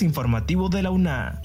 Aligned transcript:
informativo 0.00 0.70
de 0.70 0.82
la 0.82 0.90
UNA. 0.90 1.42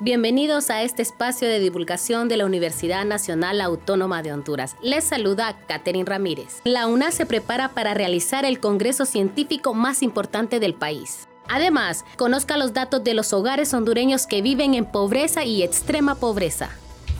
Bienvenidos 0.00 0.70
a 0.70 0.82
este 0.82 1.02
espacio 1.02 1.48
de 1.48 1.58
divulgación 1.60 2.28
de 2.28 2.36
la 2.36 2.44
Universidad 2.46 3.04
Nacional 3.04 3.60
Autónoma 3.60 4.22
de 4.22 4.32
Honduras. 4.32 4.76
Les 4.82 5.02
saluda 5.04 5.56
Catherine 5.66 6.04
Ramírez. 6.04 6.60
La 6.64 6.86
UNA 6.86 7.10
se 7.10 7.26
prepara 7.26 7.70
para 7.70 7.94
realizar 7.94 8.44
el 8.44 8.60
congreso 8.60 9.06
científico 9.06 9.74
más 9.74 10.02
importante 10.02 10.60
del 10.60 10.74
país. 10.74 11.26
Además, 11.48 12.04
conozca 12.16 12.56
los 12.56 12.72
datos 12.72 13.02
de 13.02 13.14
los 13.14 13.32
hogares 13.32 13.72
hondureños 13.74 14.26
que 14.26 14.42
viven 14.42 14.74
en 14.74 14.84
pobreza 14.84 15.44
y 15.44 15.62
extrema 15.62 16.14
pobreza. 16.16 16.70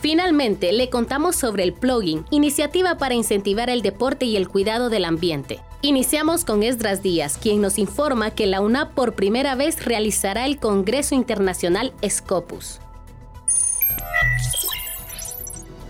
Finalmente, 0.01 0.71
le 0.71 0.91
contamos 0.91 1.35
sobre 1.35 1.63
el 1.63 1.73
plugin, 1.73 2.25
iniciativa 2.29 2.99
para 2.99 3.15
incentivar 3.15 3.71
el 3.71 3.81
deporte 3.81 4.25
y 4.25 4.35
el 4.37 4.47
cuidado 4.47 4.89
del 4.89 5.05
ambiente. 5.05 5.59
Iniciamos 5.85 6.45
con 6.45 6.63
Esdras 6.63 7.03
Díaz, 7.03 7.37
quien 7.39 7.61
nos 7.61 7.77
informa 7.77 8.31
que 8.31 8.47
la 8.47 8.59
UNAP 8.59 8.95
por 8.95 9.13
primera 9.13 9.53
vez 9.53 9.85
realizará 9.85 10.47
el 10.47 10.57
Congreso 10.57 11.13
Internacional 11.13 11.93
Scopus. 12.09 12.79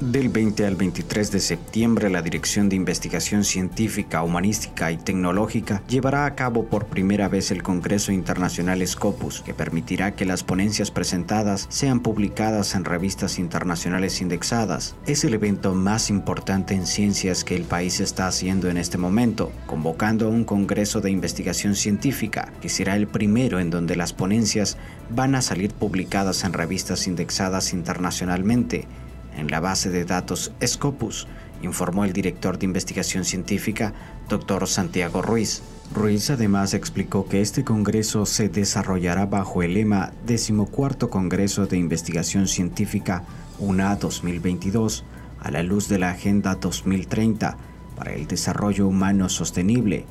Del 0.02 0.28
20 0.28 0.66
al 0.66 0.76
23 0.76 1.32
de 1.32 1.40
septiembre, 1.40 2.10
la 2.10 2.22
Dirección 2.22 2.68
de 2.68 2.76
Investigación 2.76 3.46
Científica, 3.46 4.24
Humanística 4.24 4.92
y 4.92 4.98
Tecnológica 4.98 5.82
llevará 5.88 6.26
a 6.26 6.36
cabo 6.36 6.66
por 6.66 6.88
primera 6.88 7.30
vez 7.30 7.50
el 7.50 7.64
Congreso 7.64 8.12
Internacional 8.12 8.86
Scopus, 8.86 9.40
que 9.40 9.54
permitirá 9.54 10.14
que 10.14 10.26
las 10.26 10.44
ponencias 10.44 10.92
presentadas 10.92 11.66
sean 11.70 12.02
publicadas 12.02 12.76
en 12.76 12.84
revistas 12.84 13.40
internacionales 13.40 14.20
indexadas. 14.20 14.98
Es 15.08 15.24
el 15.24 15.34
evento 15.34 15.74
más 15.74 16.10
importante 16.10 16.74
en 16.74 16.88
ciencias 16.88 17.46
que 17.46 17.56
el 17.56 17.64
país 17.64 18.02
está 18.02 18.28
haciendo 18.28 18.70
en 18.70 18.76
este 18.76 18.98
momento, 18.98 19.54
convocando 19.66 20.26
a 20.26 20.30
un 20.30 20.44
Congreso 20.44 21.00
de 21.00 21.12
Investigación 21.12 21.74
Científica, 21.74 22.52
que 22.62 22.68
será 22.68 22.98
el 22.98 23.08
primero 23.08 23.62
en 23.62 23.70
donde 23.70 23.96
las 23.96 24.12
ponencias 24.12 24.76
van 25.10 25.36
a 25.36 25.42
salir 25.42 25.72
publicadas 25.72 26.44
en 26.44 26.52
revistas 26.52 27.08
indexadas 27.08 27.72
internacionalmente 27.72 28.90
en 29.38 29.50
la 29.50 29.60
base 29.60 29.90
de 29.90 30.06
datos 30.06 30.52
Scopus, 30.66 31.28
informó 31.62 32.06
el 32.06 32.14
director 32.14 32.58
de 32.58 32.66
investigación 32.66 33.26
científica, 33.26 33.94
Dr. 34.30 34.68
Santiago 34.68 35.22
Ruiz. 35.22 35.62
Ruiz 35.94 36.30
además 36.30 36.74
explicó 36.74 37.28
que 37.28 37.42
este 37.42 37.64
congreso 37.64 38.26
se 38.26 38.50
desarrollará 38.50 39.26
bajo 39.26 39.62
el 39.62 39.76
lema 39.76 40.12
Decimocuarto 40.26 41.10
Congreso 41.10 41.68
de 41.68 41.78
Investigación 41.78 42.48
Científica 42.48 43.24
UNA 43.60 43.96
2022, 43.96 45.04
a 45.40 45.52
la 45.52 45.64
luz 45.64 45.88
de 45.88 46.00
la 46.00 46.10
Agenda 46.10 46.56
2030 46.56 47.58
para 47.96 48.14
el 48.14 48.28
Desarrollo 48.28 48.88
Humano 48.88 49.30
Sostenible 49.30 50.06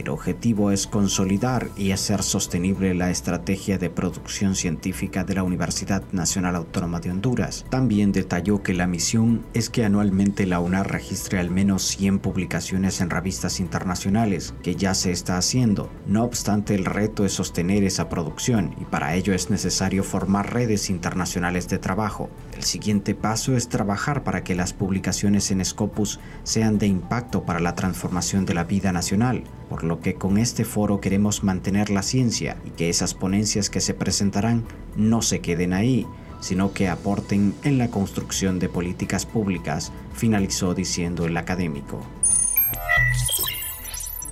el 0.00 0.08
objetivo 0.08 0.70
es 0.70 0.86
consolidar 0.86 1.68
y 1.76 1.92
hacer 1.92 2.22
sostenible 2.22 2.94
la 2.94 3.10
estrategia 3.10 3.78
de 3.78 3.90
producción 3.90 4.54
científica 4.54 5.24
de 5.24 5.34
la 5.34 5.42
Universidad 5.42 6.02
Nacional 6.12 6.56
Autónoma 6.56 7.00
de 7.00 7.10
Honduras. 7.10 7.64
También 7.70 8.12
detalló 8.12 8.62
que 8.62 8.74
la 8.74 8.86
misión 8.86 9.44
es 9.54 9.70
que 9.70 9.84
anualmente 9.84 10.46
la 10.46 10.60
UNAR 10.60 10.90
registre 10.90 11.38
al 11.38 11.50
menos 11.50 11.82
100 11.82 12.18
publicaciones 12.18 13.00
en 13.00 13.10
revistas 13.10 13.60
internacionales, 13.60 14.54
que 14.62 14.76
ya 14.76 14.94
se 14.94 15.12
está 15.12 15.36
haciendo. 15.36 15.90
No 16.06 16.24
obstante, 16.24 16.74
el 16.74 16.84
reto 16.84 17.24
es 17.24 17.32
sostener 17.32 17.84
esa 17.84 18.08
producción 18.08 18.74
y 18.80 18.84
para 18.84 19.14
ello 19.14 19.34
es 19.34 19.50
necesario 19.50 20.04
formar 20.04 20.52
redes 20.52 20.90
internacionales 20.90 21.68
de 21.68 21.78
trabajo. 21.78 22.30
El 22.56 22.62
siguiente 22.62 23.14
paso 23.14 23.56
es 23.56 23.68
trabajar 23.68 24.24
para 24.24 24.44
que 24.44 24.54
las 24.54 24.72
publicaciones 24.72 25.50
en 25.50 25.64
Scopus 25.64 26.20
sean 26.42 26.78
de 26.78 26.86
impacto 26.86 27.44
para 27.44 27.60
la 27.60 27.74
transformación 27.74 28.46
de 28.46 28.54
la 28.54 28.64
vida 28.64 28.92
nacional, 28.92 29.44
por 29.68 29.84
lo 29.84 30.00
que 30.00 30.14
con 30.14 30.38
este 30.38 30.64
foro 30.64 31.00
queremos 31.00 31.44
mantener 31.44 31.90
la 31.90 32.02
ciencia 32.02 32.56
y 32.64 32.70
que 32.70 32.88
esas 32.88 33.14
ponencias 33.14 33.70
que 33.70 33.80
se 33.80 33.94
presentarán 33.94 34.64
no 34.96 35.22
se 35.22 35.40
queden 35.40 35.72
ahí, 35.72 36.06
sino 36.40 36.72
que 36.72 36.88
aporten 36.88 37.54
en 37.64 37.78
la 37.78 37.90
construcción 37.90 38.58
de 38.58 38.68
políticas 38.68 39.26
públicas, 39.26 39.92
finalizó 40.12 40.74
diciendo 40.74 41.26
el 41.26 41.36
académico. 41.36 42.00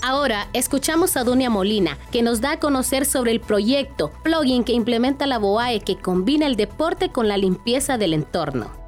Ahora 0.02 0.48
escuchamos 0.52 1.16
a 1.16 1.22
Dunia 1.22 1.48
Molina, 1.48 1.96
que 2.10 2.22
nos 2.22 2.40
da 2.40 2.52
a 2.52 2.58
conocer 2.58 3.06
sobre 3.06 3.30
el 3.30 3.40
proyecto 3.40 4.10
plugin 4.24 4.64
que 4.64 4.72
implementa 4.72 5.26
la 5.26 5.38
BOAE 5.38 5.80
que 5.80 5.96
combina 5.96 6.46
el 6.46 6.56
deporte 6.56 7.10
con 7.10 7.28
la 7.28 7.36
limpieza 7.36 7.98
del 7.98 8.12
entorno 8.12 8.81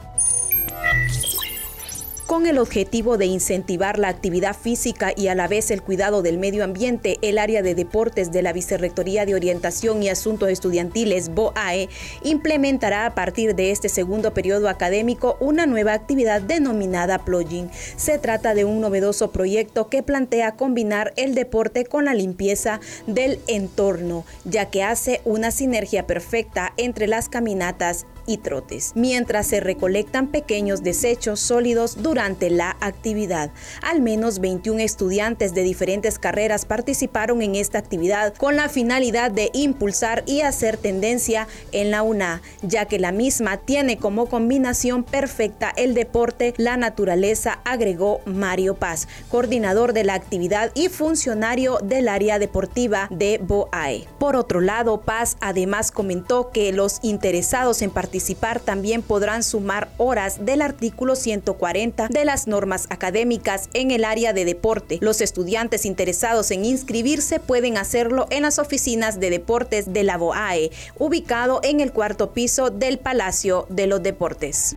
con 2.34 2.46
el 2.46 2.58
objetivo 2.58 3.16
de 3.16 3.26
incentivar 3.26 3.96
la 4.00 4.08
actividad 4.08 4.56
física 4.56 5.12
y 5.16 5.28
a 5.28 5.36
la 5.36 5.46
vez 5.46 5.70
el 5.70 5.82
cuidado 5.82 6.20
del 6.20 6.36
medio 6.36 6.64
ambiente, 6.64 7.16
el 7.22 7.38
área 7.38 7.62
de 7.62 7.76
deportes 7.76 8.32
de 8.32 8.42
la 8.42 8.52
Vicerrectoría 8.52 9.24
de 9.24 9.36
Orientación 9.36 10.02
y 10.02 10.08
Asuntos 10.08 10.48
Estudiantiles, 10.48 11.28
BOAE, 11.28 11.88
implementará 12.24 13.06
a 13.06 13.14
partir 13.14 13.54
de 13.54 13.70
este 13.70 13.88
segundo 13.88 14.34
periodo 14.34 14.68
académico 14.68 15.36
una 15.38 15.66
nueva 15.66 15.92
actividad 15.92 16.42
denominada 16.42 17.24
plugin. 17.24 17.70
Se 17.94 18.18
trata 18.18 18.52
de 18.52 18.64
un 18.64 18.80
novedoso 18.80 19.30
proyecto 19.30 19.88
que 19.88 20.02
plantea 20.02 20.56
combinar 20.56 21.12
el 21.14 21.36
deporte 21.36 21.84
con 21.84 22.04
la 22.04 22.14
limpieza 22.14 22.80
del 23.06 23.38
entorno, 23.46 24.24
ya 24.44 24.70
que 24.70 24.82
hace 24.82 25.20
una 25.24 25.52
sinergia 25.52 26.08
perfecta 26.08 26.72
entre 26.78 27.06
las 27.06 27.28
caminatas 27.28 28.06
y 28.26 28.38
trotes, 28.38 28.92
mientras 28.94 29.46
se 29.48 29.60
recolectan 29.60 30.28
pequeños 30.28 30.82
desechos 30.82 31.40
sólidos 31.40 32.02
durante 32.02 32.50
la 32.50 32.76
actividad. 32.80 33.50
Al 33.82 34.00
menos 34.00 34.38
21 34.38 34.80
estudiantes 34.80 35.54
de 35.54 35.62
diferentes 35.62 36.18
carreras 36.18 36.64
participaron 36.64 37.42
en 37.42 37.54
esta 37.54 37.78
actividad 37.78 38.34
con 38.34 38.56
la 38.56 38.68
finalidad 38.68 39.30
de 39.30 39.50
impulsar 39.52 40.24
y 40.26 40.40
hacer 40.40 40.76
tendencia 40.76 41.46
en 41.72 41.90
la 41.90 42.02
UNA, 42.02 42.40
ya 42.62 42.86
que 42.86 42.98
la 42.98 43.12
misma 43.12 43.58
tiene 43.58 43.98
como 43.98 44.26
combinación 44.26 45.04
perfecta 45.04 45.72
el 45.76 45.94
deporte, 45.94 46.54
la 46.56 46.76
naturaleza, 46.76 47.60
agregó 47.64 48.20
Mario 48.24 48.74
Paz, 48.76 49.08
coordinador 49.28 49.92
de 49.92 50.04
la 50.04 50.14
actividad 50.14 50.70
y 50.74 50.88
funcionario 50.88 51.78
del 51.82 52.08
área 52.08 52.38
deportiva 52.38 53.08
de 53.10 53.38
BOAE. 53.38 54.06
Por 54.18 54.36
otro 54.36 54.60
lado, 54.60 55.00
Paz 55.02 55.36
además 55.40 55.90
comentó 55.90 56.50
que 56.50 56.72
los 56.72 57.00
interesados 57.02 57.82
en 57.82 57.90
participar 57.90 58.13
también 58.60 59.02
podrán 59.02 59.42
sumar 59.42 59.88
horas 59.96 60.44
del 60.44 60.62
artículo 60.62 61.16
140 61.16 62.08
de 62.08 62.24
las 62.24 62.46
normas 62.46 62.86
académicas 62.90 63.68
en 63.72 63.90
el 63.90 64.04
área 64.04 64.32
de 64.32 64.44
deporte. 64.44 64.98
Los 65.00 65.20
estudiantes 65.20 65.84
interesados 65.84 66.50
en 66.50 66.64
inscribirse 66.64 67.40
pueden 67.40 67.76
hacerlo 67.76 68.26
en 68.30 68.42
las 68.42 68.58
oficinas 68.58 69.20
de 69.20 69.30
deportes 69.30 69.92
de 69.92 70.04
la 70.04 70.16
BOAE, 70.16 70.70
ubicado 70.98 71.60
en 71.62 71.80
el 71.80 71.92
cuarto 71.92 72.32
piso 72.32 72.70
del 72.70 72.98
Palacio 72.98 73.66
de 73.68 73.86
los 73.86 74.02
Deportes. 74.02 74.76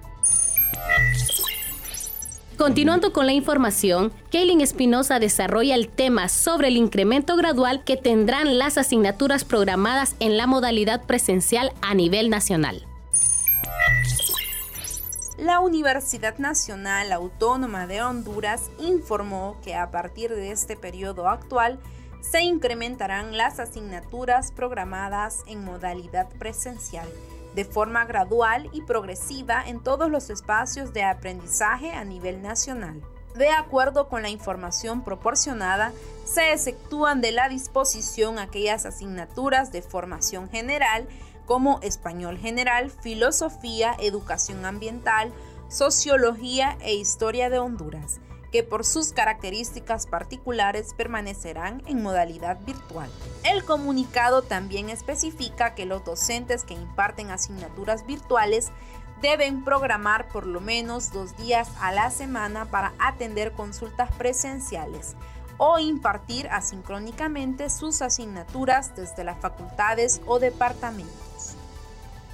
Continuando 2.57 3.13
con 3.13 3.27
la 3.27 3.33
información, 3.33 4.11
Kaylin 4.31 4.61
Espinosa 4.61 5.19
desarrolla 5.19 5.75
el 5.75 5.89
tema 5.89 6.27
sobre 6.27 6.69
el 6.69 6.77
incremento 6.77 7.35
gradual 7.35 7.83
que 7.83 7.97
tendrán 7.97 8.57
las 8.57 8.79
asignaturas 8.79 9.45
programadas 9.45 10.15
en 10.19 10.37
la 10.37 10.47
modalidad 10.47 11.03
presencial 11.03 11.71
a 11.83 11.93
nivel 11.93 12.31
nacional. 12.31 12.86
La 15.37 15.59
Universidad 15.59 16.39
Nacional 16.39 17.11
Autónoma 17.11 17.85
de 17.85 18.01
Honduras 18.01 18.71
informó 18.79 19.55
que 19.63 19.75
a 19.75 19.91
partir 19.91 20.31
de 20.33 20.51
este 20.51 20.75
periodo 20.75 21.29
actual 21.29 21.79
se 22.21 22.41
incrementarán 22.41 23.37
las 23.37 23.59
asignaturas 23.59 24.51
programadas 24.51 25.43
en 25.45 25.63
modalidad 25.63 26.27
presencial 26.39 27.07
de 27.53 27.65
forma 27.65 28.05
gradual 28.05 28.67
y 28.73 28.81
progresiva 28.81 29.63
en 29.63 29.79
todos 29.79 30.09
los 30.09 30.31
espacios 30.31 30.91
de 30.91 31.03
aprendizaje 31.03 31.91
a 31.91 32.03
nivel 32.03 32.41
nacional. 32.41 32.99
De 33.35 33.51
acuerdo 33.51 34.09
con 34.09 34.23
la 34.23 34.29
información 34.29 35.03
proporcionada, 35.03 35.93
se 36.25 36.51
exceptúan 36.53 37.21
de 37.21 37.31
la 37.31 37.47
disposición 37.47 38.39
aquellas 38.39 38.87
asignaturas 38.87 39.71
de 39.71 39.83
formación 39.83 40.49
general 40.49 41.07
como 41.47 41.79
español 41.81 42.37
general, 42.37 42.91
filosofía, 42.91 43.95
educación 43.99 44.65
ambiental, 44.65 45.33
sociología 45.69 46.77
e 46.81 46.93
historia 46.93 47.49
de 47.49 47.57
Honduras, 47.57 48.19
que 48.51 48.63
por 48.63 48.85
sus 48.85 49.13
características 49.13 50.07
particulares 50.07 50.93
permanecerán 50.93 51.81
en 51.87 52.03
modalidad 52.03 52.59
virtual. 52.65 53.09
El 53.43 53.63
comunicado 53.63 54.41
también 54.41 54.89
especifica 54.89 55.73
que 55.73 55.85
los 55.85 56.03
docentes 56.03 56.63
que 56.63 56.73
imparten 56.73 57.31
asignaturas 57.31 58.05
virtuales 58.05 58.71
deben 59.21 59.63
programar 59.63 60.27
por 60.27 60.45
lo 60.45 60.61
menos 60.61 61.11
dos 61.11 61.35
días 61.37 61.69
a 61.79 61.91
la 61.91 62.11
semana 62.11 62.65
para 62.65 62.93
atender 62.99 63.53
consultas 63.53 64.11
presenciales 64.11 65.15
o 65.57 65.79
impartir 65.79 66.47
asincrónicamente 66.49 67.69
sus 67.69 68.01
asignaturas 68.01 68.95
desde 68.95 69.23
las 69.23 69.39
facultades 69.39 70.21
o 70.27 70.39
departamentos. 70.39 71.26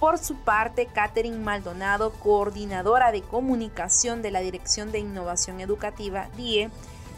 Por 0.03 0.17
su 0.17 0.35
parte, 0.35 0.87
Catherine 0.87 1.37
Maldonado, 1.37 2.11
coordinadora 2.11 3.13
de 3.13 3.21
comunicación 3.21 4.21
de 4.21 4.31
la 4.31 4.41
Dirección 4.41 4.91
de 4.91 4.99
Innovación 4.99 5.61
Educativa, 5.61 6.27
DIE, 6.35 6.69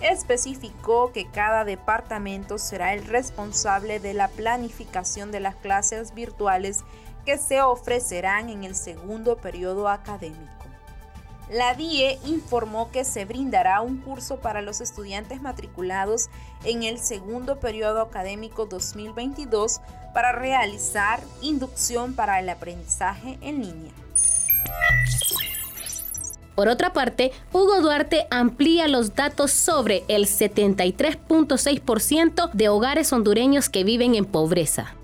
especificó 0.02 1.12
que 1.12 1.26
cada 1.26 1.66
departamento 1.66 2.60
será 2.60 2.94
el 2.94 3.04
responsable 3.08 4.00
de 4.00 4.14
la 4.14 4.28
planificación 4.28 5.32
de 5.32 5.40
las 5.40 5.56
clases 5.56 6.14
virtuales 6.14 6.84
que 7.26 7.40
se 7.40 7.60
ofrecerán 7.64 8.50
en 8.50 8.64
el 8.64 8.76
segundo 8.76 9.38
periodo 9.38 9.90
académico. 9.90 10.65
La 11.50 11.76
DIE 11.76 12.18
informó 12.26 12.90
que 12.92 13.04
se 13.04 13.26
brindará 13.26 13.82
un 13.82 13.98
curso 13.98 14.40
para 14.40 14.64
los 14.64 14.82
estudiantes 14.82 15.40
matriculados 15.42 16.30
en 16.64 16.82
el 16.84 16.98
segundo 16.98 17.60
periodo 17.60 18.02
académico 18.02 18.66
2022 18.66 19.82
para 20.14 20.32
realizar 20.32 21.20
inducción 21.42 22.16
para 22.16 22.40
el 22.40 22.50
aprendizaje 22.50 23.38
en 23.42 23.62
línea. 23.62 23.92
Por 26.56 26.68
otra 26.70 26.94
parte, 26.94 27.32
Hugo 27.52 27.82
Duarte 27.82 28.28
amplía 28.32 28.88
los 28.88 29.14
datos 29.14 29.52
sobre 29.52 30.04
el 30.08 30.26
73.6% 30.26 32.50
de 32.54 32.70
hogares 32.70 33.14
hondureños 33.14 33.70
que 33.70 33.84
viven 33.84 34.16
en 34.16 34.26
pobreza. 34.26 34.96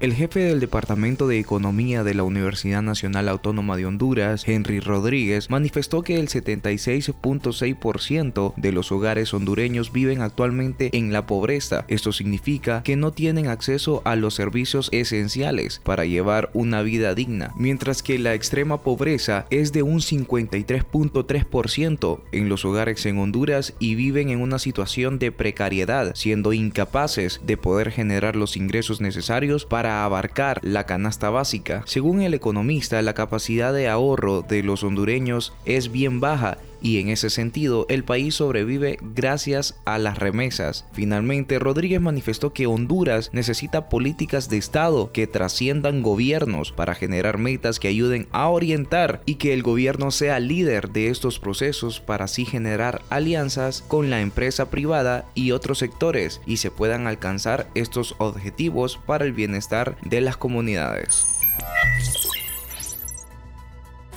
El 0.00 0.14
jefe 0.14 0.38
del 0.38 0.60
Departamento 0.60 1.26
de 1.26 1.40
Economía 1.40 2.04
de 2.04 2.14
la 2.14 2.22
Universidad 2.22 2.82
Nacional 2.82 3.28
Autónoma 3.28 3.76
de 3.76 3.84
Honduras, 3.84 4.46
Henry 4.46 4.78
Rodríguez, 4.78 5.50
manifestó 5.50 6.02
que 6.02 6.20
el 6.20 6.28
76.6% 6.28 8.54
de 8.56 8.70
los 8.70 8.92
hogares 8.92 9.34
hondureños 9.34 9.90
viven 9.90 10.20
actualmente 10.20 10.96
en 10.96 11.12
la 11.12 11.26
pobreza. 11.26 11.84
Esto 11.88 12.12
significa 12.12 12.84
que 12.84 12.94
no 12.94 13.10
tienen 13.10 13.48
acceso 13.48 14.00
a 14.04 14.14
los 14.14 14.34
servicios 14.34 14.88
esenciales 14.92 15.80
para 15.82 16.04
llevar 16.04 16.50
una 16.52 16.82
vida 16.82 17.16
digna, 17.16 17.52
mientras 17.56 18.04
que 18.04 18.20
la 18.20 18.34
extrema 18.34 18.82
pobreza 18.82 19.46
es 19.50 19.72
de 19.72 19.82
un 19.82 19.98
53.3% 19.98 22.20
en 22.30 22.48
los 22.48 22.64
hogares 22.64 23.04
en 23.04 23.18
Honduras 23.18 23.74
y 23.80 23.96
viven 23.96 24.30
en 24.30 24.42
una 24.42 24.60
situación 24.60 25.18
de 25.18 25.32
precariedad, 25.32 26.12
siendo 26.14 26.52
incapaces 26.52 27.40
de 27.44 27.56
poder 27.56 27.90
generar 27.90 28.36
los 28.36 28.56
ingresos 28.56 29.00
necesarios 29.00 29.64
para 29.64 29.87
abarcar 29.88 30.60
la 30.62 30.84
canasta 30.84 31.30
básica. 31.30 31.82
Según 31.86 32.22
el 32.22 32.34
economista, 32.34 33.00
la 33.02 33.14
capacidad 33.14 33.72
de 33.72 33.88
ahorro 33.88 34.42
de 34.42 34.62
los 34.62 34.82
hondureños 34.84 35.52
es 35.64 35.90
bien 35.90 36.20
baja 36.20 36.58
y 36.80 36.98
en 37.00 37.08
ese 37.08 37.30
sentido 37.30 37.86
el 37.88 38.04
país 38.04 38.36
sobrevive 38.36 38.98
gracias 39.00 39.76
a 39.84 39.98
las 39.98 40.18
remesas. 40.18 40.84
Finalmente, 40.92 41.58
Rodríguez 41.58 42.00
manifestó 42.00 42.52
que 42.52 42.66
Honduras 42.66 43.30
necesita 43.32 43.88
políticas 43.88 44.48
de 44.48 44.58
Estado 44.58 45.12
que 45.12 45.26
trasciendan 45.26 46.02
gobiernos 46.02 46.72
para 46.72 46.94
generar 46.94 47.38
metas 47.38 47.80
que 47.80 47.88
ayuden 47.88 48.28
a 48.32 48.48
orientar 48.48 49.22
y 49.26 49.36
que 49.36 49.52
el 49.52 49.62
gobierno 49.62 50.10
sea 50.10 50.40
líder 50.40 50.90
de 50.90 51.08
estos 51.08 51.38
procesos 51.38 52.00
para 52.00 52.24
así 52.24 52.44
generar 52.44 53.02
alianzas 53.10 53.82
con 53.86 54.10
la 54.10 54.20
empresa 54.20 54.70
privada 54.70 55.26
y 55.34 55.52
otros 55.52 55.78
sectores 55.78 56.40
y 56.46 56.58
se 56.58 56.70
puedan 56.70 57.06
alcanzar 57.06 57.68
estos 57.74 58.14
objetivos 58.18 58.98
para 59.06 59.24
el 59.24 59.32
bienestar 59.32 59.96
de 60.02 60.20
las 60.20 60.36
comunidades. 60.36 61.37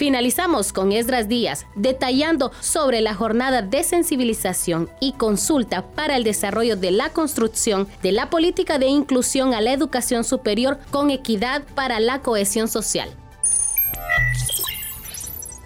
Finalizamos 0.02 0.74
con 0.74 0.92
Esdras 0.94 1.28
Díaz 1.28 1.68
detallando 1.76 2.52
sobre 2.60 3.02
la 3.02 3.14
jornada 3.14 3.62
de 3.62 3.84
sensibilización 3.84 4.90
y 5.00 5.12
consulta 5.12 5.86
para 5.92 6.18
el 6.18 6.24
desarrollo 6.24 6.76
de 6.76 6.90
la 6.90 7.10
construcción 7.10 7.88
de 8.02 8.12
la 8.12 8.32
política 8.32 8.80
de 8.80 8.88
inclusión 8.88 9.54
a 9.54 9.62
la 9.62 9.74
educación 9.74 10.24
superior 10.24 10.80
con 10.90 11.12
equidad 11.12 11.62
para 11.76 12.00
la 12.00 12.24
cohesión 12.24 12.68
social. 12.68 13.12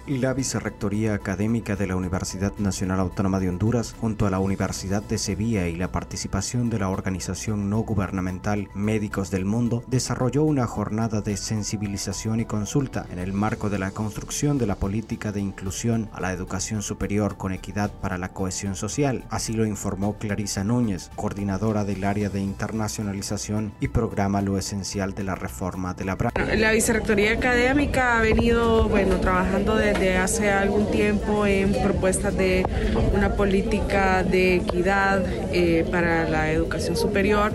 La 0.08 0.34
Vicerrectoría 0.34 1.14
Académica 1.14 1.74
de 1.74 1.88
la 1.88 1.96
Universidad 1.96 2.52
Nacional 2.58 3.00
Autónoma 3.00 3.40
de 3.40 3.48
Honduras, 3.48 3.92
junto 4.00 4.24
a 4.24 4.30
la 4.30 4.38
Universidad 4.38 5.02
de 5.02 5.18
Sevilla 5.18 5.66
y 5.66 5.74
la 5.74 5.90
participación 5.90 6.70
de 6.70 6.78
la 6.78 6.90
organización 6.90 7.68
no 7.70 7.80
gubernamental 7.80 8.68
Médicos 8.72 9.32
del 9.32 9.44
Mundo, 9.44 9.82
desarrolló 9.88 10.44
una 10.44 10.68
jornada 10.68 11.22
de 11.22 11.36
sensibilización 11.36 12.38
y 12.38 12.44
consulta 12.44 13.04
en 13.10 13.18
el 13.18 13.32
marco 13.32 13.68
de 13.68 13.80
la 13.80 13.90
construcción 13.90 14.58
de 14.58 14.66
la 14.68 14.76
política 14.76 15.32
de 15.32 15.40
inclusión 15.40 16.08
a 16.12 16.20
la 16.20 16.32
educación 16.32 16.82
superior 16.82 17.36
con 17.36 17.50
equidad 17.50 17.90
para 17.90 18.16
la 18.16 18.28
cohesión 18.28 18.76
social. 18.76 19.24
Así 19.28 19.54
lo 19.54 19.66
informó 19.66 20.18
Clarisa 20.18 20.62
Núñez, 20.62 21.10
coordinadora 21.16 21.84
del 21.84 22.04
área 22.04 22.28
de 22.28 22.40
internacionalización 22.40 23.72
y 23.80 23.88
programa 23.88 24.40
Lo 24.40 24.56
Esencial 24.56 25.14
de 25.14 25.24
la 25.24 25.34
Reforma 25.34 25.94
de 25.94 26.04
la 26.04 26.14
BRA. 26.14 26.30
La 26.54 26.70
Vicerrectoría 26.70 27.32
Académica 27.32 28.18
ha 28.18 28.20
venido 28.20 28.88
bueno, 28.88 29.18
trabajando 29.18 29.74
de 29.74 29.95
desde 29.98 30.16
hace 30.16 30.50
algún 30.50 30.90
tiempo 30.90 31.46
en 31.46 31.72
propuestas 31.72 32.36
de 32.36 32.64
una 33.14 33.34
política 33.34 34.22
de 34.22 34.56
equidad 34.56 35.22
eh, 35.52 35.86
para 35.90 36.28
la 36.28 36.52
educación 36.52 36.96
superior. 36.96 37.52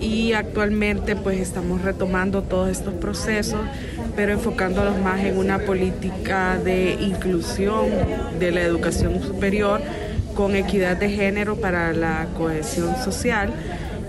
Y 0.00 0.32
actualmente 0.32 1.16
pues 1.16 1.40
estamos 1.40 1.82
retomando 1.82 2.42
todos 2.42 2.68
estos 2.68 2.94
procesos 2.94 3.60
pero 4.14 4.32
enfocándolos 4.32 4.98
más 4.98 5.20
en 5.20 5.38
una 5.38 5.60
política 5.60 6.56
de 6.56 6.94
inclusión 7.00 7.86
de 8.38 8.52
la 8.52 8.62
educación 8.62 9.22
superior 9.22 9.80
con 10.34 10.54
equidad 10.54 10.96
de 10.96 11.08
género 11.08 11.56
para 11.56 11.92
la 11.92 12.26
cohesión 12.36 12.96
social 12.96 13.52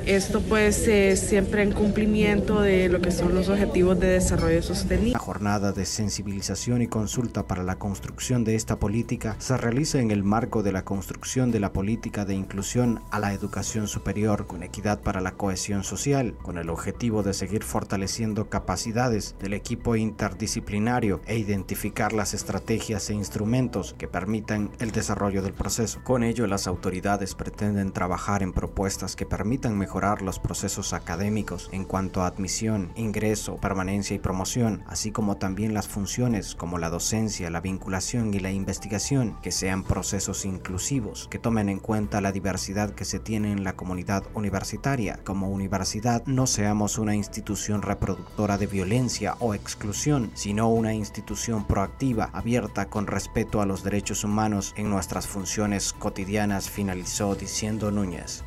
esto 0.09 0.41
pues 0.41 0.87
es 0.87 1.19
siempre 1.19 1.61
en 1.61 1.71
cumplimiento 1.71 2.61
de 2.61 2.89
lo 2.89 2.99
que 2.99 3.11
son 3.11 3.35
los 3.35 3.47
objetivos 3.47 3.99
de 3.99 4.07
desarrollo 4.07 4.63
sostenible. 4.63 5.11
La 5.11 5.19
jornada 5.19 5.71
de 5.71 5.85
sensibilización 5.85 6.81
y 6.81 6.87
consulta 6.87 7.45
para 7.45 7.61
la 7.61 7.77
construcción 7.77 8.43
de 8.43 8.55
esta 8.55 8.79
política 8.79 9.35
se 9.37 9.55
realiza 9.55 9.99
en 9.99 10.09
el 10.09 10.23
marco 10.23 10.63
de 10.63 10.71
la 10.71 10.83
construcción 10.83 11.51
de 11.51 11.59
la 11.59 11.73
política 11.73 12.25
de 12.25 12.33
inclusión 12.33 13.01
a 13.11 13.19
la 13.19 13.33
educación 13.33 13.87
superior 13.87 14.47
con 14.47 14.63
equidad 14.63 14.99
para 15.01 15.21
la 15.21 15.33
cohesión 15.33 15.83
social, 15.83 16.33
con 16.41 16.57
el 16.57 16.71
objetivo 16.71 17.21
de 17.21 17.35
seguir 17.35 17.63
fortaleciendo 17.63 18.49
capacidades 18.49 19.35
del 19.39 19.53
equipo 19.53 19.95
interdisciplinario 19.95 21.21
e 21.27 21.37
identificar 21.37 22.13
las 22.13 22.33
estrategias 22.33 23.11
e 23.11 23.13
instrumentos 23.13 23.93
que 23.99 24.07
permitan 24.07 24.71
el 24.79 24.91
desarrollo 24.91 25.43
del 25.43 25.53
proceso. 25.53 25.99
Con 26.03 26.23
ello, 26.23 26.47
las 26.47 26.65
autoridades 26.65 27.35
pretenden 27.35 27.91
trabajar 27.91 28.41
en 28.41 28.53
propuestas 28.53 29.15
que 29.15 29.27
permitan 29.27 29.77
mejorar 29.99 30.21
los 30.21 30.39
procesos 30.39 30.93
académicos 30.93 31.67
en 31.73 31.83
cuanto 31.83 32.21
a 32.21 32.27
admisión, 32.27 32.89
ingreso, 32.95 33.57
permanencia 33.57 34.15
y 34.15 34.19
promoción, 34.19 34.81
así 34.87 35.11
como 35.11 35.35
también 35.35 35.73
las 35.73 35.89
funciones 35.89 36.55
como 36.55 36.77
la 36.77 36.89
docencia, 36.89 37.49
la 37.49 37.59
vinculación 37.59 38.33
y 38.33 38.39
la 38.39 38.49
investigación, 38.49 39.35
que 39.41 39.51
sean 39.51 39.83
procesos 39.83 40.45
inclusivos, 40.45 41.27
que 41.29 41.37
tomen 41.37 41.67
en 41.67 41.79
cuenta 41.79 42.21
la 42.21 42.31
diversidad 42.31 42.91
que 42.91 43.03
se 43.03 43.19
tiene 43.19 43.51
en 43.51 43.65
la 43.65 43.73
comunidad 43.73 44.23
universitaria. 44.35 45.19
Como 45.25 45.49
universidad 45.49 46.23
no 46.25 46.47
seamos 46.47 46.97
una 46.97 47.13
institución 47.13 47.81
reproductora 47.81 48.57
de 48.57 48.67
violencia 48.67 49.35
o 49.39 49.53
exclusión, 49.53 50.31
sino 50.33 50.69
una 50.69 50.93
institución 50.93 51.65
proactiva, 51.67 52.29
abierta 52.31 52.85
con 52.85 53.05
respeto 53.05 53.59
a 53.61 53.65
los 53.65 53.83
derechos 53.83 54.23
humanos 54.23 54.73
en 54.77 54.89
nuestras 54.89 55.27
funciones 55.27 55.91
cotidianas, 55.91 56.69
finalizó 56.69 57.35
diciendo 57.35 57.91
Núñez. 57.91 58.45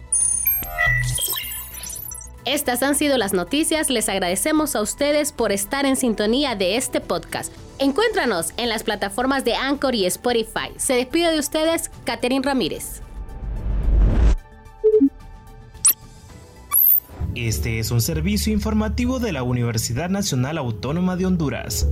Estas 2.45 2.83
han 2.83 2.97
sido 2.97 3.19
las 3.19 3.33
noticias. 3.33 3.89
Les 3.89 4.09
agradecemos 4.09 4.75
a 4.75 4.83
ustedes 4.83 5.31
por 5.31 5.53
estar 5.53 5.87
en 5.87 5.97
sintonía 5.97 6.57
de 6.57 6.77
este 6.77 7.01
podcast. 7.01 7.53
Encuéntranos 7.79 8.53
en 8.57 8.69
las 8.69 8.83
plataformas 8.83 9.45
de 9.45 9.55
Anchor 9.55 9.95
y 9.95 10.07
Spotify. 10.07 10.71
Se 10.77 10.95
despide 10.95 11.31
de 11.31 11.39
ustedes, 11.39 11.91
Catherine 12.05 12.45
Ramírez. 12.45 13.01
Este 17.37 17.79
es 17.79 17.91
un 17.91 18.01
servicio 18.01 18.53
informativo 18.53 19.19
de 19.19 19.33
la 19.33 19.43
Universidad 19.43 20.11
Nacional 20.11 20.59
Autónoma 20.59 21.17
de 21.17 21.27
Honduras. 21.27 21.87